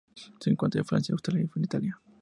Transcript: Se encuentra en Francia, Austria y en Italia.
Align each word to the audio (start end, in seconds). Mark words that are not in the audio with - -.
Se 0.39 0.49
encuentra 0.49 0.79
en 0.79 0.85
Francia, 0.85 1.13
Austria 1.13 1.41
y 1.43 1.49
en 1.55 1.63
Italia. 1.63 2.01